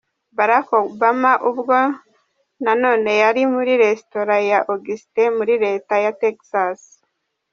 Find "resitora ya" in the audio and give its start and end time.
3.83-4.59